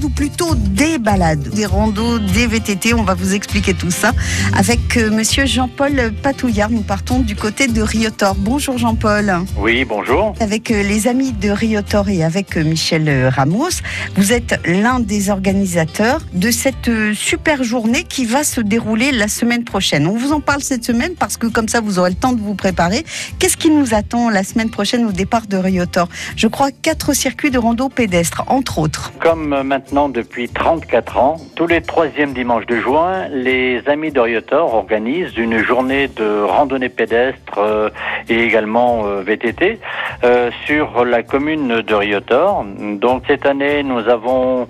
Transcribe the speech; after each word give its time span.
balades 0.00 0.04
ou 0.04 0.10
plutôt 0.10 0.54
des 0.54 0.98
balades, 0.98 1.48
des 1.50 1.66
randos, 1.66 2.18
des 2.18 2.46
VTT. 2.46 2.94
On 2.94 3.02
va 3.02 3.14
vous 3.14 3.34
expliquer 3.34 3.74
tout 3.74 3.90
ça 3.90 4.12
avec 4.56 4.96
euh, 4.96 5.10
monsieur 5.10 5.46
Jean-Paul 5.46 6.12
Patouillard. 6.22 6.70
Nous 6.70 6.82
partons 6.82 7.20
du 7.20 7.36
côté 7.36 7.66
de 7.66 7.82
Riotor. 7.82 8.34
Bonjour 8.36 8.78
Jean-Paul. 8.78 9.32
Oui, 9.56 9.84
bonjour. 9.84 10.34
Avec 10.40 10.70
euh, 10.70 10.82
les 10.82 11.08
amis 11.08 11.32
de 11.32 11.50
Riotor 11.50 12.08
et 12.08 12.22
avec 12.22 12.56
euh, 12.56 12.64
Michel 12.64 13.28
Ramos, 13.28 13.82
vous 14.16 14.32
êtes 14.32 14.60
l'un 14.64 15.00
des 15.00 15.30
organisateurs 15.30 16.20
de 16.32 16.50
cette 16.50 16.90
super 17.14 17.62
journée 17.62 18.04
qui 18.04 18.24
va 18.24 18.44
se 18.44 18.60
dérouler 18.60 19.12
la 19.12 19.28
semaine 19.28 19.64
prochaine. 19.64 20.06
On 20.06 20.16
vous 20.16 20.32
en 20.32 20.40
parle 20.40 20.62
cette 20.62 20.84
semaine 20.84 21.12
parce 21.18 21.36
que 21.36 21.46
comme 21.46 21.68
ça 21.68 21.80
vous 21.80 21.98
aurez 21.98 22.10
le 22.10 22.16
temps 22.16 22.32
de 22.32 22.40
vous 22.40 22.54
préparer. 22.54 23.04
Qu'est-ce 23.38 23.56
qui 23.56 23.70
nous 23.70 23.94
attend 23.94 24.30
la 24.30 24.44
semaine 24.44 24.70
prochaine 24.70 25.04
au 25.04 25.12
départ 25.12 25.46
de 25.46 25.56
Riotor? 25.56 26.08
Je 26.36 26.46
crois 26.46 26.70
quatre 26.70 27.12
circuits 27.14 27.50
de 27.50 27.58
rando 27.58 27.88
pédestre, 27.88 28.44
entre 28.46 28.78
autres. 28.78 29.12
Comme 29.20 29.62
maintenant 29.62 29.89
depuis 29.90 30.48
34 30.48 31.18
ans, 31.18 31.36
tous 31.56 31.66
les 31.66 31.82
troisièmes 31.82 32.32
dimanches 32.32 32.66
de 32.66 32.76
juin, 32.76 33.26
les 33.28 33.82
amis 33.88 34.12
de 34.12 34.20
Riotor 34.20 34.72
organisent 34.72 35.36
une 35.36 35.58
journée 35.58 36.06
de 36.06 36.42
randonnée 36.42 36.88
pédestre 36.88 37.58
euh, 37.58 37.90
et 38.28 38.38
également 38.44 39.04
euh, 39.04 39.22
VTT 39.22 39.80
euh, 40.22 40.50
sur 40.64 41.04
la 41.04 41.24
commune 41.24 41.82
de 41.82 41.94
Riotor. 41.94 42.64
Donc 42.78 43.24
cette 43.26 43.46
année, 43.46 43.82
nous 43.82 44.08
avons 44.08 44.68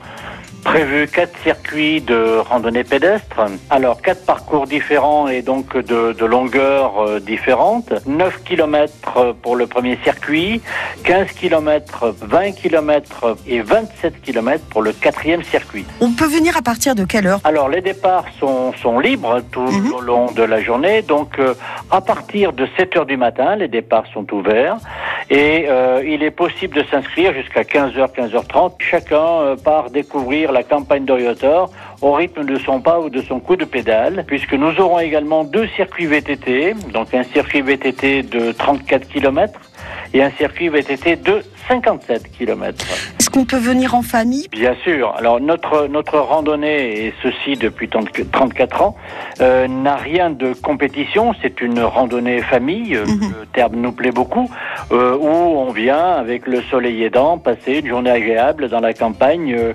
prévu 0.65 1.07
quatre 1.09 1.37
circuits 1.43 2.01
de 2.01 2.39
randonnée 2.39 2.85
pédestre. 2.85 3.41
Alors 3.71 4.01
quatre 4.03 4.25
parcours 4.25 4.67
différents 4.67 5.29
et 5.29 5.43
donc 5.43 5.77
de, 5.77 6.13
de 6.13 6.25
longueurs 6.25 7.01
euh, 7.03 7.21
différentes. 7.21 7.93
9 8.07 8.43
km 8.45 9.35
pour 9.43 9.57
le 9.57 9.67
premier 9.67 9.99
circuit, 10.05 10.61
15 11.05 11.33
km, 11.33 12.15
20 12.21 12.53
km 12.53 13.37
et 13.47 13.61
27 13.63 14.21
km 14.23 14.65
pour 14.71 14.83
le 14.83 14.93
quatrième 14.93 15.43
circuit. 15.43 15.85
On 16.01 16.13
peut 16.13 16.27
venir 16.27 16.57
à 16.57 16.63
partir 16.63 16.95
de 16.95 17.05
quelle 17.05 17.27
heure? 17.27 17.41
Alors 17.45 17.69
les 17.69 17.81
départs 17.81 18.27
sont, 18.39 18.73
sont 18.83 18.99
libres 18.99 19.41
tout 19.51 19.61
Mhm. 19.71 19.93
au 19.95 20.01
long 20.01 20.31
de 20.33 20.43
la 20.43 20.61
journée. 20.61 21.03
Donc 21.03 21.39
euh, 21.39 21.55
à 21.91 22.01
partir 22.01 22.53
de 22.53 22.67
7 22.77 22.97
heures 22.97 23.07
du 23.07 23.17
matin, 23.17 23.57
les 23.57 23.69
départs 23.69 24.05
sont 24.13 24.27
ouverts. 24.35 24.77
Et 25.31 25.67
euh, 25.69 26.03
il 26.05 26.25
est 26.25 26.33
possible 26.33 26.75
de 26.77 26.85
s'inscrire 26.91 27.33
jusqu'à 27.33 27.63
15h, 27.63 28.15
15h30. 28.17 28.73
Chacun 28.81 29.17
euh, 29.17 29.57
part 29.57 29.91
découvrir 29.91 30.51
la 30.51 30.65
campagne 30.65 31.05
d'Oriotor 31.05 31.71
au 32.03 32.13
rythme 32.13 32.45
de 32.45 32.59
son 32.59 32.81
pas 32.81 32.99
ou 32.99 33.11
de 33.11 33.23
son 33.23 33.39
coup 33.39 33.55
de 33.55 33.65
pédale, 33.65 34.25
puisque 34.27 34.55
nous 34.55 34.81
aurons 34.81 34.99
également 34.99 35.45
deux 35.45 35.69
circuits 35.77 36.07
VTT, 36.07 36.75
donc 36.93 37.15
un 37.15 37.23
circuit 37.23 37.61
VTT 37.61 38.23
de 38.23 38.53
34 38.53 39.07
km 39.07 39.61
et 40.13 40.23
un 40.23 40.31
circuit 40.33 40.69
VTT 40.69 41.17
de 41.17 41.43
57 41.69 42.33
km. 42.33 42.85
Est-ce 43.19 43.31
qu'on 43.31 43.45
peut 43.45 43.59
venir 43.59 43.95
en 43.95 44.03
famille? 44.03 44.49
Bien 44.51 44.75
sûr. 44.83 45.15
Alors 45.17 45.41
notre 45.41 45.87
notre 45.87 46.19
randonnée 46.19 47.07
et 47.07 47.15
ceci 47.23 47.57
depuis 47.57 47.89
30 47.89 48.09
34 48.33 48.83
ans 48.83 48.97
euh, 49.41 49.69
n'a 49.69 49.95
rien 49.95 50.31
de 50.31 50.53
compétition. 50.53 51.33
C'est 51.41 51.61
une 51.61 51.81
randonnée 51.81 52.43
famille. 52.43 52.97
Mhm. 52.97 53.35
Le 53.41 53.47
terme 53.53 53.77
nous 53.77 53.93
plaît 53.93 54.11
beaucoup. 54.11 54.51
Euh, 54.93 55.17
où 55.17 55.27
on 55.27 55.71
vient 55.71 56.13
avec 56.13 56.47
le 56.47 56.63
soleil 56.63 57.05
aidant 57.05 57.39
passer 57.39 57.79
une 57.79 57.87
journée 57.87 58.11
agréable 58.11 58.69
dans 58.69 58.81
la 58.81 58.93
campagne 58.93 59.55
euh, 59.55 59.73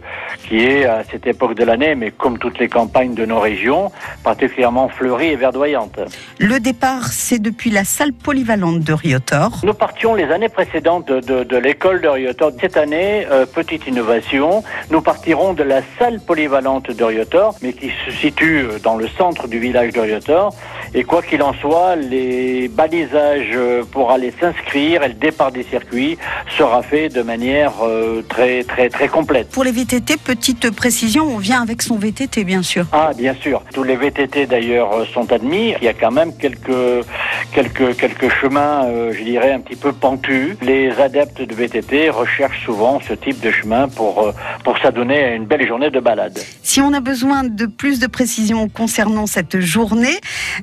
qui 0.47 0.59
est 0.59 0.85
à 0.85 1.03
cette 1.03 1.27
époque 1.27 1.55
de 1.55 1.63
l'année, 1.63 1.95
mais 1.95 2.11
comme 2.11 2.37
toutes 2.37 2.59
les 2.59 2.67
campagnes 2.67 3.13
de 3.13 3.25
nos 3.25 3.39
régions, 3.39 3.91
particulièrement 4.23 4.89
fleurie 4.89 5.29
et 5.29 5.35
verdoyante. 5.35 5.99
Le 6.39 6.59
départ, 6.59 7.07
c'est 7.07 7.39
depuis 7.39 7.69
la 7.69 7.83
salle 7.83 8.13
polyvalente 8.13 8.81
de 8.81 8.93
Riotor. 8.93 9.59
Nous 9.63 9.73
partions 9.73 10.15
les 10.15 10.25
années 10.25 10.49
précédentes 10.49 11.07
de, 11.07 11.19
de, 11.19 11.43
de 11.43 11.57
l'école 11.57 12.01
de 12.01 12.07
Riotor. 12.07 12.51
Cette 12.59 12.77
année, 12.77 13.25
euh, 13.31 13.45
petite 13.45 13.87
innovation, 13.87 14.63
nous 14.91 15.01
partirons 15.01 15.53
de 15.53 15.63
la 15.63 15.81
salle 15.97 16.19
polyvalente 16.19 16.91
de 16.91 17.03
Riotor, 17.03 17.55
mais 17.61 17.73
qui 17.73 17.91
se 18.05 18.11
situe 18.11 18.65
dans 18.83 18.95
le 18.95 19.07
centre 19.07 19.47
du 19.47 19.59
village 19.59 19.93
de 19.93 19.99
Riotor. 19.99 20.55
Et 20.93 21.03
quoi 21.03 21.21
qu'il 21.21 21.41
en 21.43 21.53
soit, 21.53 21.95
les 21.95 22.67
balisages 22.67 23.57
pour 23.91 24.11
aller 24.11 24.33
s'inscrire 24.39 25.03
et 25.03 25.09
le 25.09 25.13
départ 25.13 25.51
des 25.51 25.63
circuits 25.63 26.17
sera 26.57 26.81
fait 26.81 27.09
de 27.09 27.21
manière 27.21 27.73
euh, 27.83 28.21
très 28.27 28.63
très 28.63 28.89
très 28.89 29.07
complète. 29.07 29.49
Pour 29.49 29.63
les 29.63 29.71
VTT, 29.71 30.17
petite 30.35 30.71
précision, 30.71 31.23
on 31.23 31.37
vient 31.37 31.61
avec 31.61 31.81
son 31.81 31.97
VTT, 31.97 32.43
bien 32.43 32.61
sûr. 32.61 32.85
Ah, 32.91 33.11
bien 33.17 33.33
sûr. 33.33 33.63
Tous 33.73 33.83
les 33.83 33.95
VTT 33.95 34.45
d'ailleurs 34.45 34.91
euh, 34.93 35.05
sont 35.05 35.31
admis. 35.31 35.73
Il 35.81 35.83
y 35.83 35.87
a 35.87 35.93
quand 35.93 36.11
même 36.11 36.35
quelques 36.37 37.05
quelques 37.53 37.95
quelques 37.97 38.29
chemins, 38.29 38.85
euh, 38.85 39.13
je 39.13 39.23
dirais, 39.23 39.51
un 39.53 39.59
petit 39.59 39.75
peu 39.75 39.91
pentus. 39.93 40.57
Les 40.61 40.91
adeptes 40.99 41.41
de 41.41 41.53
VTT 41.53 42.09
recherchent 42.09 42.63
souvent 42.65 42.99
ce 42.99 43.13
type 43.13 43.39
de 43.41 43.51
chemin 43.51 43.87
pour 43.87 44.23
euh, 44.23 44.31
pour 44.63 44.77
s'adonner 44.79 45.23
à 45.23 45.33
une 45.35 45.45
belle 45.45 45.67
journée 45.67 45.89
de 45.89 45.99
balade. 45.99 46.37
Si 46.63 46.81
on 46.81 46.93
a 46.93 46.99
besoin 46.99 47.43
de 47.43 47.65
plus 47.65 47.99
de 47.99 48.07
précisions 48.07 48.67
concernant 48.69 49.25
cette 49.25 49.59
journée, 49.59 50.17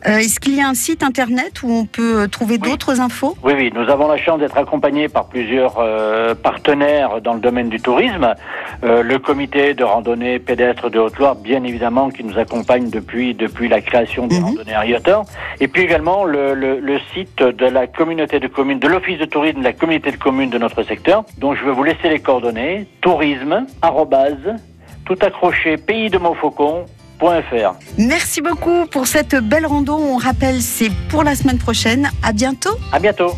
euh, 0.06 0.18
est-ce 0.18 0.40
qu'il 0.40 0.54
y 0.56 0.60
a 0.60 0.68
un 0.68 0.74
site 0.74 1.02
internet 1.02 1.62
où 1.62 1.70
on 1.72 1.84
peut 1.86 2.28
trouver 2.28 2.58
Oui. 2.62 2.70
d'autres 2.70 3.00
infos? 3.00 3.36
Oui, 3.42 3.52
oui, 3.56 3.72
nous 3.74 3.88
avons 3.90 4.08
la 4.08 4.16
chance 4.16 4.38
d'être 4.40 4.58
accompagnés 4.58 5.08
par 5.08 5.26
plusieurs 5.26 5.76
partenaires 6.42 7.20
dans 7.20 7.34
le 7.34 7.40
domaine 7.40 7.68
du 7.68 7.80
tourisme. 7.80 8.34
Le 8.82 9.16
comité 9.18 9.74
de 9.74 9.84
randonnée 9.84 10.38
pédestre 10.38 10.90
de 10.90 10.98
Haute-Loire, 10.98 11.36
bien 11.36 11.62
évidemment, 11.64 12.10
qui 12.10 12.24
nous 12.24 12.38
accompagne 12.38 12.90
depuis, 12.90 13.34
depuis 13.34 13.68
la 13.68 13.80
création 13.80 14.26
des 14.26 14.38
Mhm. 14.38 14.44
randonnées 14.44 14.74
Ariotor. 14.74 15.24
Et 15.60 15.68
puis 15.68 15.82
également 15.82 16.24
le, 16.24 16.54
le, 16.54 16.71
le 16.80 16.98
site 17.12 17.42
de 17.42 17.66
la 17.66 17.86
communauté 17.86 18.40
de 18.40 18.48
communes, 18.48 18.78
de 18.78 18.88
l'office 18.88 19.18
de 19.18 19.24
tourisme 19.24 19.58
de 19.58 19.64
la 19.64 19.72
communauté 19.72 20.12
de 20.12 20.16
communes 20.16 20.50
de 20.50 20.58
notre 20.58 20.82
secteur, 20.82 21.24
dont 21.38 21.54
je 21.54 21.64
vais 21.64 21.72
vous 21.72 21.84
laisser 21.84 22.08
les 22.08 22.20
coordonnées. 22.20 22.86
Tourisme, 23.00 23.66
arrobase, 23.80 24.56
tout 25.04 25.18
accroché, 25.20 25.76
pays 25.76 26.10
de 26.10 26.18
Montfaucon.fr. 26.18 27.74
Merci 27.98 28.40
beaucoup 28.40 28.86
pour 28.90 29.06
cette 29.06 29.36
belle 29.36 29.66
rando. 29.66 29.94
On 29.94 30.16
rappelle, 30.16 30.60
c'est 30.60 30.90
pour 31.08 31.22
la 31.22 31.34
semaine 31.34 31.58
prochaine. 31.58 32.10
À 32.22 32.32
bientôt. 32.32 32.76
À 32.92 32.98
bientôt. 32.98 33.32